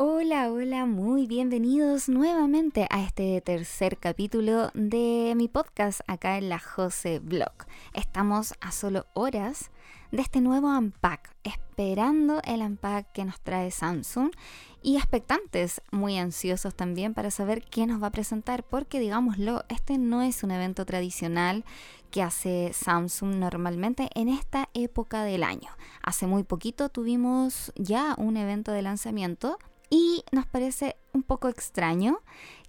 [0.00, 6.60] Hola, hola, muy bienvenidos nuevamente a este tercer capítulo de mi podcast acá en la
[6.60, 7.50] Jose Blog.
[7.94, 9.72] Estamos a solo horas
[10.12, 14.30] de este nuevo Unpack, esperando el Unpack que nos trae Samsung
[14.82, 19.98] y expectantes, muy ansiosos también para saber qué nos va a presentar, porque digámoslo, este
[19.98, 21.64] no es un evento tradicional
[22.12, 25.70] que hace Samsung normalmente en esta época del año.
[26.04, 29.58] Hace muy poquito tuvimos ya un evento de lanzamiento
[29.90, 32.20] y nos parece un poco extraño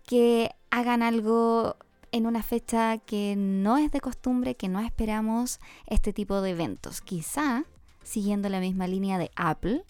[0.03, 1.75] que hagan algo
[2.11, 7.01] en una fecha que no es de costumbre, que no esperamos este tipo de eventos.
[7.01, 7.65] Quizá
[8.03, 9.83] siguiendo la misma línea de Apple.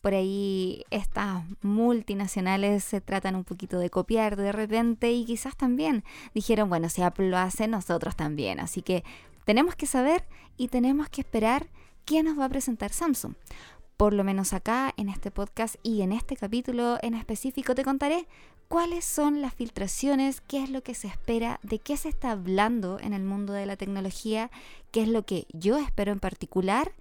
[0.00, 6.04] Por ahí estas multinacionales se tratan un poquito de copiar de repente y quizás también
[6.34, 8.60] dijeron, bueno, si Apple lo hace, nosotros también.
[8.60, 9.04] Así que
[9.44, 10.24] tenemos que saber
[10.56, 11.68] y tenemos que esperar
[12.06, 13.34] qué nos va a presentar Samsung
[14.00, 18.26] por lo menos acá en este podcast y en este capítulo en específico te contaré
[18.66, 22.98] cuáles son las filtraciones, qué es lo que se espera, de qué se está hablando
[22.98, 24.50] en el mundo de la tecnología,
[24.90, 26.92] qué es lo que yo espero en particular.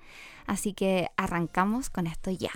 [0.45, 2.51] Así que arrancamos con esto ya.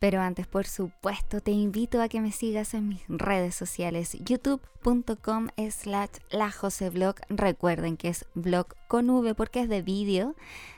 [0.00, 5.48] Pero antes, por supuesto, te invito a que me sigas en mis redes sociales, youtube.com
[5.70, 7.16] slash lajoseblog.
[7.28, 10.34] Recuerden que es blog con V porque es de vídeo.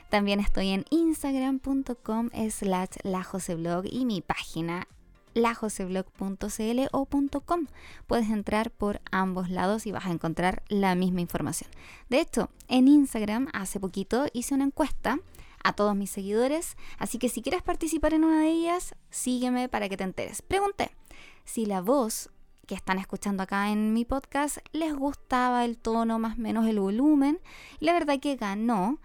[0.09, 4.87] También estoy en instagram.com slash lajoseblog y mi página
[5.35, 7.07] lajoseblog.cl o
[7.45, 7.67] .com.
[8.07, 11.71] Puedes entrar por ambos lados y vas a encontrar la misma información.
[12.09, 15.19] De hecho, en Instagram hace poquito hice una encuesta
[15.63, 19.89] a todos mis seguidores, así que si quieres participar en una de ellas, sígueme para
[19.89, 20.41] que te enteres.
[20.41, 20.91] Pregunté
[21.45, 22.29] si la voz
[22.67, 26.79] que están escuchando acá en mi podcast les gustaba el tono, más o menos el
[26.79, 27.39] volumen,
[27.79, 28.99] y la verdad que ganó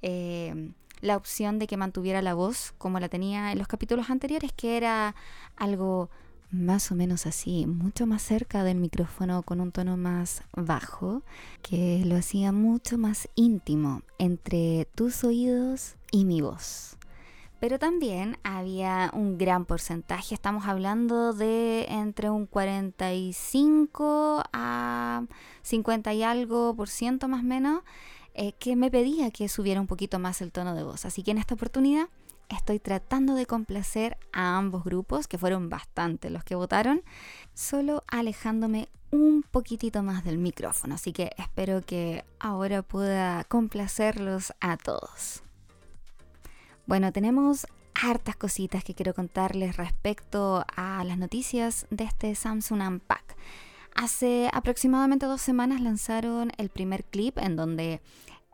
[0.00, 4.52] eh, la opción de que mantuviera la voz como la tenía en los capítulos anteriores,
[4.52, 5.14] que era
[5.56, 6.10] algo
[6.52, 11.22] más o menos así, mucho más cerca del micrófono con un tono más bajo,
[11.62, 16.98] que lo hacía mucho más íntimo entre tus oídos y mi voz.
[17.58, 25.24] Pero también había un gran porcentaje, estamos hablando de entre un 45 a
[25.62, 27.82] 50 y algo por ciento más o menos,
[28.34, 31.06] eh, que me pedía que subiera un poquito más el tono de voz.
[31.06, 32.08] Así que en esta oportunidad
[32.52, 37.02] estoy tratando de complacer a ambos grupos, que fueron bastante los que votaron,
[37.54, 40.94] solo alejándome un poquitito más del micrófono.
[40.94, 45.42] Así que espero que ahora pueda complacerlos a todos.
[46.86, 53.36] Bueno, tenemos hartas cositas que quiero contarles respecto a las noticias de este Samsung Unpack.
[53.94, 58.00] Hace aproximadamente dos semanas lanzaron el primer clip en donde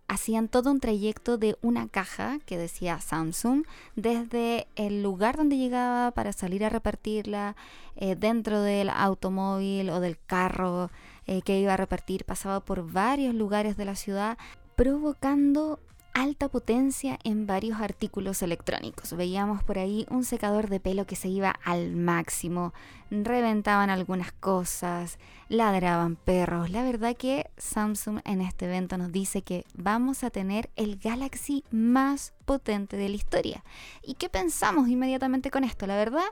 [0.09, 3.65] hacían todo un trayecto de una caja que decía Samsung
[3.95, 7.55] desde el lugar donde llegaba para salir a repartirla
[7.97, 10.91] eh, dentro del automóvil o del carro
[11.27, 12.25] eh, que iba a repartir.
[12.25, 14.39] Pasaba por varios lugares de la ciudad
[14.77, 15.79] provocando
[16.21, 19.13] alta potencia en varios artículos electrónicos.
[19.17, 22.75] Veíamos por ahí un secador de pelo que se iba al máximo,
[23.11, 25.19] reventaban algunas cosas,
[25.49, 26.71] ladraban perros.
[26.71, 31.63] La verdad que Samsung en este evento nos dice que vamos a tener el Galaxy
[31.71, 33.65] más potente de la historia.
[34.03, 35.87] ¿Y qué pensamos inmediatamente con esto?
[35.87, 36.27] La verdad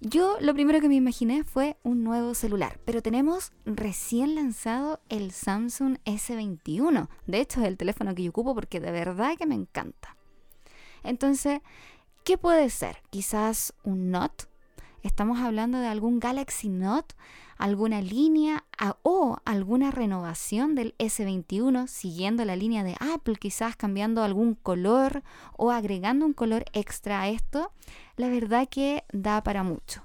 [0.00, 5.30] yo lo primero que me imaginé fue un nuevo celular, pero tenemos recién lanzado el
[5.30, 7.08] Samsung S21.
[7.26, 10.16] De hecho, es el teléfono que yo ocupo porque de verdad que me encanta.
[11.02, 11.60] Entonces,
[12.24, 13.02] ¿qué puede ser?
[13.10, 14.49] Quizás un Note.
[15.02, 17.14] Estamos hablando de algún Galaxy Note,
[17.56, 18.64] alguna línea
[19.02, 25.22] o alguna renovación del S21 siguiendo la línea de Apple, quizás cambiando algún color
[25.56, 27.72] o agregando un color extra a esto
[28.16, 30.02] la verdad que da para mucho.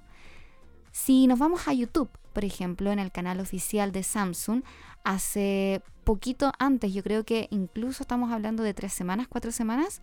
[0.92, 4.64] Si nos vamos a YouTube, por ejemplo, en el canal oficial de Samsung,
[5.04, 10.02] hace poquito antes, yo creo que incluso estamos hablando de tres semanas, cuatro semanas,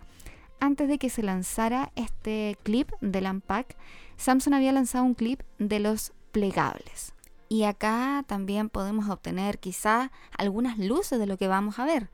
[0.62, 3.76] antes de que se lanzara este clip del Unpack,
[4.16, 7.14] Samsung había lanzado un clip de los plegables.
[7.48, 12.10] Y acá también podemos obtener quizá algunas luces de lo que vamos a ver.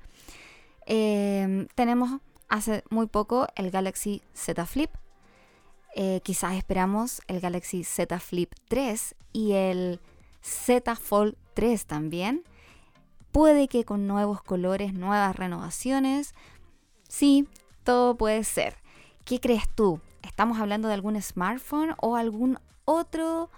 [0.87, 4.91] Eh, tenemos hace muy poco el Galaxy Z Flip,
[5.95, 10.01] eh, quizás esperamos el Galaxy Z Flip 3 y el
[10.41, 12.45] Z Fold 3 también.
[13.31, 16.35] Puede que con nuevos colores, nuevas renovaciones.
[17.09, 17.47] Sí,
[18.19, 18.77] puede ser.
[19.25, 20.01] ¿Qué crees tú?
[20.23, 23.51] ¿Estamos hablando de algún smartphone o algún otro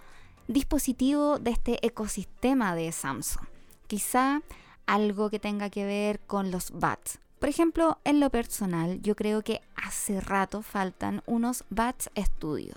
[0.47, 3.47] dispositivo de este ecosistema de Samsung?
[3.89, 4.43] Quizá
[4.87, 9.43] algo que tenga que ver con los bats, por ejemplo, en lo personal, yo creo
[9.43, 12.75] que hace rato faltan unos Bats Studio.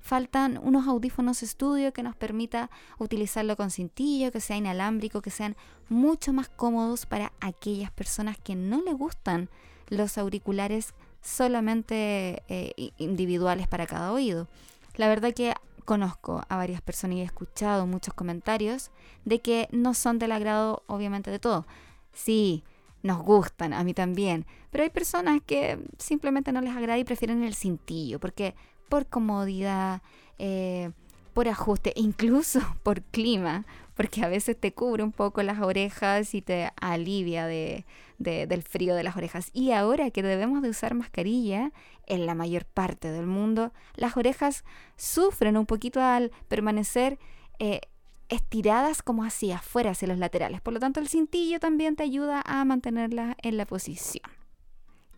[0.00, 5.56] faltan unos audífonos estudio que nos permita utilizarlo con cintillo, que sea inalámbrico, que sean
[5.88, 9.50] mucho más cómodos para aquellas personas que no le gustan
[9.88, 14.48] los auriculares solamente eh, individuales para cada oído.
[14.96, 15.54] La verdad que
[15.84, 18.90] conozco a varias personas y he escuchado muchos comentarios
[19.24, 21.66] de que no son del agrado obviamente de todo.
[22.12, 22.64] Sí,
[23.02, 27.42] nos gustan, a mí también, pero hay personas que simplemente no les agrada y prefieren
[27.44, 28.54] el cintillo, porque
[28.88, 30.02] por comodidad,
[30.38, 30.90] eh,
[31.32, 33.64] por ajuste, incluso por clima,
[33.96, 37.86] porque a veces te cubre un poco las orejas y te alivia de,
[38.18, 39.48] del frío de las orejas.
[39.54, 41.72] Y ahora que debemos de usar mascarilla
[42.06, 44.64] en la mayor parte del mundo, las orejas
[44.96, 47.18] sufren un poquito al permanecer
[47.58, 47.80] eh,
[48.28, 50.60] estiradas como hacia afuera, hacia los laterales.
[50.60, 54.35] Por lo tanto, el cintillo también te ayuda a mantenerla en la posición.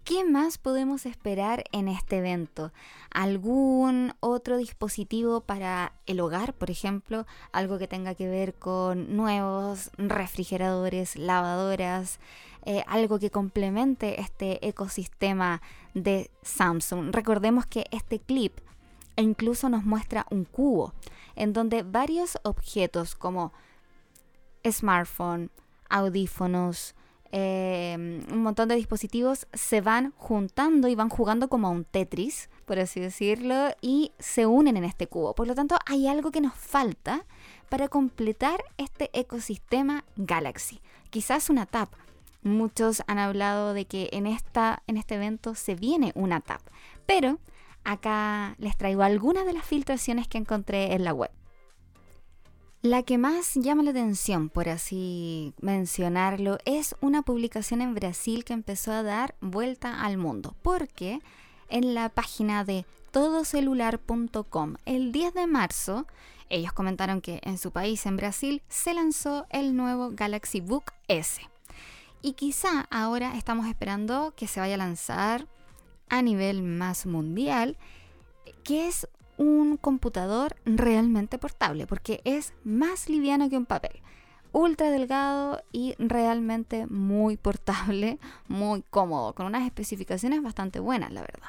[0.09, 2.73] ¿Qué más podemos esperar en este evento?
[3.11, 7.27] ¿Algún otro dispositivo para el hogar, por ejemplo?
[7.53, 12.21] Algo que tenga que ver con nuevos refrigeradores, lavadoras,
[12.65, 15.61] eh, algo que complemente este ecosistema
[15.93, 17.15] de Samsung.
[17.15, 18.61] Recordemos que este clip
[19.17, 20.95] incluso nos muestra un cubo
[21.37, 23.53] en donde varios objetos como
[24.65, 25.51] smartphone,
[25.91, 26.95] audífonos,
[27.31, 32.49] Em, un montón de dispositivos se van juntando y van jugando como a un Tetris,
[32.65, 35.35] por así decirlo, y se unen en este cubo.
[35.35, 37.27] Por lo tanto, hay algo que nos falta
[37.69, 40.81] para completar este ecosistema Galaxy.
[41.11, 41.93] Quizás una TAP.
[42.43, 46.63] Muchos han hablado de que en, esta, en este evento se viene una TAP,
[47.05, 47.41] pero
[47.85, 51.31] acá les traigo algunas de las filtraciones que encontré en la web.
[52.83, 58.53] La que más llama la atención, por así mencionarlo, es una publicación en Brasil que
[58.53, 61.21] empezó a dar vuelta al mundo, porque
[61.69, 66.07] en la página de todocelular.com el 10 de marzo
[66.51, 71.43] ellos comentaron que en su país, en Brasil, se lanzó el nuevo Galaxy Book S.
[72.23, 75.49] Y quizá ahora estamos esperando que se vaya a lanzar
[76.09, 77.77] a nivel más mundial,
[78.63, 79.09] que es
[79.39, 84.03] un computador realmente portable, porque es más liviano que un papel.
[84.53, 88.19] Ultra delgado y realmente muy portable,
[88.49, 91.49] muy cómodo, con unas especificaciones bastante buenas, la verdad.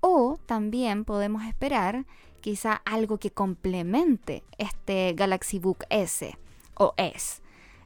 [0.00, 2.04] O también podemos esperar
[2.40, 6.36] quizá algo que complemente este Galaxy Book S
[6.74, 7.40] o S.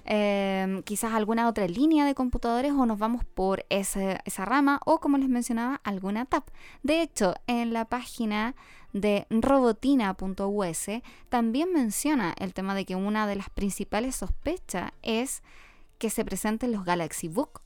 [0.04, 5.18] Em, quizás alguna otra línea de computadores o nos vamos por esa, rama o como
[5.18, 6.44] les mencionaba alguna tab.
[6.82, 8.54] De hecho, en la página
[8.92, 10.86] de robotina.us
[11.28, 15.42] también menciona el tema de que una de las principales sospechas es
[15.98, 17.60] que se presenten los Galaxy Book.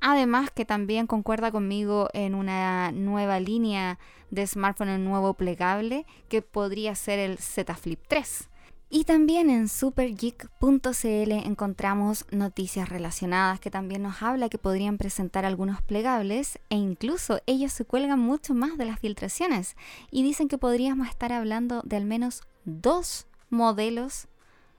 [0.00, 3.98] Además que también concuerda conmigo en una nueva línea
[4.30, 8.48] de smartphone nuevo plegable que podría ser el Z Flip 3.
[8.90, 15.82] Y también en supergeek.cl encontramos noticias relacionadas que también nos habla que podrían presentar algunos
[15.82, 19.76] plegables e incluso ellos se cuelgan mucho más de las filtraciones
[20.10, 24.28] y dicen que podríamos estar hablando de al menos dos modelos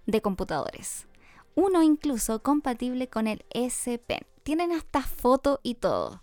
[0.06, 1.08] de computadores.
[1.56, 4.26] Uno incluso compatible con el S Pen.
[4.44, 6.22] Tienen hasta foto y todo.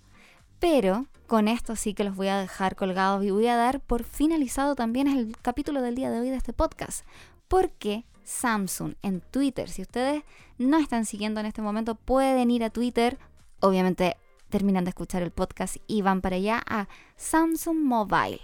[0.60, 4.04] Pero con esto sí que los voy a dejar colgados y voy a dar por
[4.04, 7.04] finalizado también el capítulo del día de hoy de este podcast
[7.52, 10.22] porque Samsung en Twitter, si ustedes
[10.56, 13.18] no están siguiendo en este momento, pueden ir a Twitter,
[13.60, 14.16] obviamente
[14.48, 18.40] terminan de escuchar el podcast y van para allá a Samsung Mobile.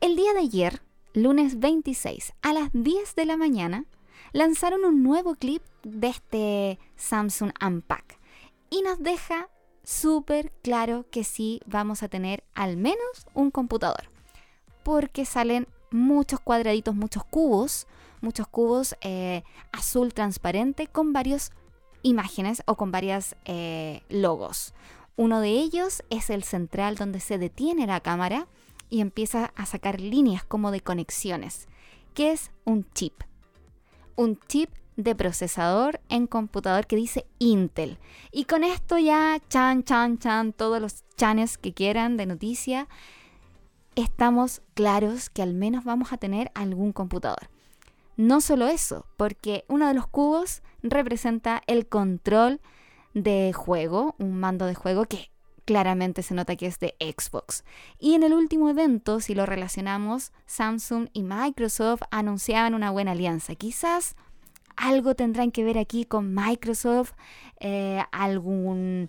[0.00, 0.80] El día de ayer,
[1.12, 3.84] lunes 26, a las 10 de la mañana,
[4.30, 8.20] lanzaron un nuevo clip de este Samsung Unpack
[8.70, 9.48] y nos deja
[9.82, 14.08] súper claro que sí vamos a tener al menos un computador,
[14.84, 17.88] porque salen muchos cuadraditos, muchos cubos,
[18.20, 21.52] muchos cubos eh, azul transparente con varias
[22.02, 24.74] imágenes o con varias eh, logos.
[25.16, 28.46] Uno de ellos es el central donde se detiene la cámara
[28.88, 31.68] y empieza a sacar líneas como de conexiones,
[32.14, 33.22] que es un chip.
[34.16, 37.98] Un chip de procesador en computador que dice Intel.
[38.32, 42.88] Y con esto ya, chan, chan, chan, todos los chanes que quieran de noticia,
[43.94, 47.50] estamos claros que al menos vamos a tener algún computador.
[48.16, 52.60] No solo eso, porque uno de los cubos representa el control
[53.14, 55.30] de juego, un mando de juego que
[55.64, 57.64] claramente se nota que es de Xbox.
[57.98, 63.54] Y en el último evento, si lo relacionamos, Samsung y Microsoft anunciaban una buena alianza.
[63.54, 64.16] Quizás
[64.76, 67.12] algo tendrán que ver aquí con Microsoft,
[67.60, 69.08] eh, alguna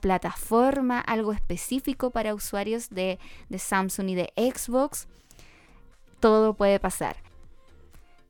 [0.00, 3.18] plataforma, algo específico para usuarios de
[3.56, 5.06] Samsung y de Xbox.
[6.18, 7.16] todo puede pasar.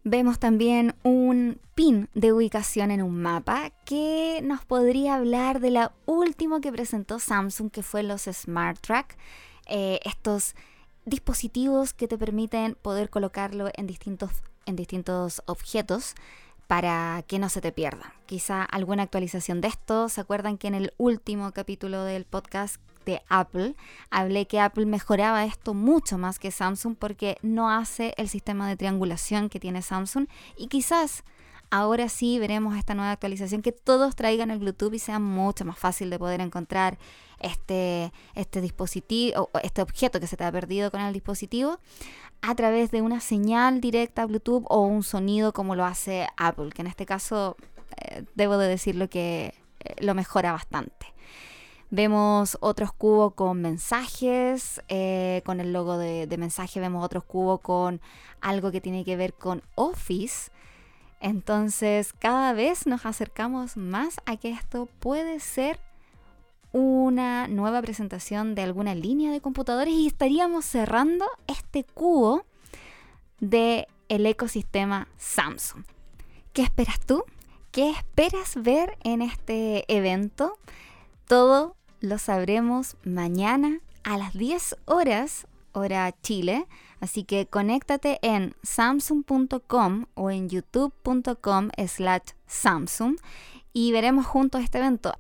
[0.09, 5.97] Vemos también un pin de ubicación en un mapa que nos podría hablar de la
[6.05, 9.19] última que presentó Samsung, que fue los Smart Track.
[9.67, 10.55] Eh, estos
[11.07, 14.31] dispositivos que te permiten poder colocarlo en distintos,
[14.65, 16.15] en distintos objetos
[16.69, 18.15] para que no se te pierda.
[18.27, 20.09] Quizá alguna actualización de esto.
[20.09, 23.75] ¿Se acuerdan que en el último capítulo del podcast de Apple,
[24.11, 28.77] hablé que Apple mejoraba esto mucho más que Samsung porque no hace el sistema de
[28.77, 30.27] triangulación que tiene Samsung
[30.59, 31.25] y quizás
[31.71, 35.79] ahora sí veremos esta nueva actualización que todos traigan el Bluetooth y sea mucho más
[35.79, 36.99] fácil de poder encontrar
[37.39, 41.79] este, este dispositivo, este objeto que se te ha perdido con el dispositivo
[42.43, 46.83] a través de una señal directa Bluetooth o un sonido como lo hace Apple, que
[46.83, 47.57] en este caso
[47.97, 51.15] eh, debo de decirlo que eh, lo mejora bastante.
[51.91, 56.81] Vemos otros cubos con mensajes, eh, con el logo de, mensaje.
[56.81, 58.01] Vemos otros cubos con
[58.41, 60.51] algo que tiene que ver con Office.
[61.21, 65.81] Entonces cada vez nos acercamos más a que esto puede ser
[66.73, 72.45] una nueva presentación de alguna línea de computadores y estaríamos cerrando este cubo
[73.41, 75.85] del el ecosistema Samsung.
[76.53, 77.25] ¿Qué esperas tú?
[77.71, 80.59] ¿Qué esperas ver en este evento?
[81.27, 86.67] Todo lo sabremos mañana a las 10 horas, hora Chile.
[87.01, 93.17] Así que conéctate en samsung.com o en youtube.com slash samsung
[93.73, 95.13] y veremos juntos este evento.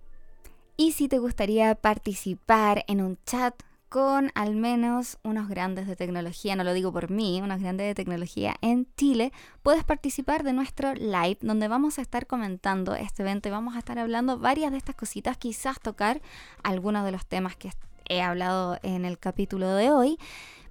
[0.76, 3.54] Y si te gustaría participar en un chat
[3.96, 7.94] con al menos unos grandes de tecnología, no lo digo por mí, unos grandes de
[7.94, 13.48] tecnología en Chile, puedes participar de nuestro live donde vamos a estar comentando este evento
[13.48, 16.20] y vamos a estar hablando varias de estas cositas, quizás tocar
[16.62, 17.70] algunos de los temas que
[18.06, 20.18] he hablado en el capítulo de hoy.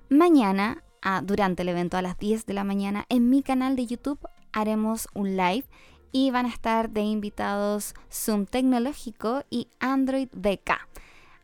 [0.07, 0.83] Mañana,
[1.23, 4.19] durante el evento a las 10 de la mañana, en mi canal de YouTube
[4.53, 5.65] haremos un live
[6.11, 10.94] y van a estar de invitados Zoom Tecnológico y Android BK.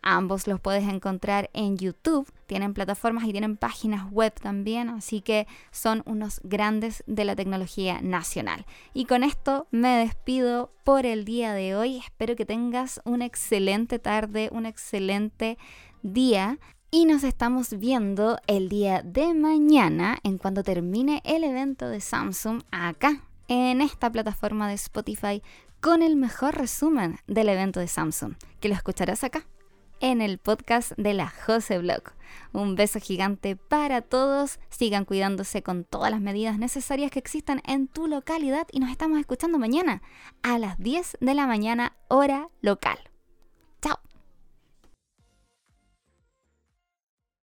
[0.03, 5.47] Ambos los puedes encontrar en YouTube, tienen plataformas y tienen páginas web también, así que
[5.69, 8.65] son unos grandes de la tecnología nacional.
[8.93, 11.97] Y con esto me despido por el día de hoy.
[11.97, 15.59] Espero que tengas una excelente tarde, un excelente
[16.01, 16.57] día.
[16.89, 22.63] Y nos estamos viendo el día de mañana en cuando termine el evento de Samsung
[22.71, 25.41] acá en esta plataforma de Spotify
[25.79, 29.45] con el mejor resumen del evento de Samsung, que lo escucharás acá
[30.01, 32.01] en el podcast de la Jose Blog.
[32.51, 34.59] Un beso gigante para todos.
[34.69, 39.19] Sigan cuidándose con todas las medidas necesarias que existan en tu localidad y nos estamos
[39.19, 40.01] escuchando mañana
[40.41, 43.10] a las 10 de la mañana hora local.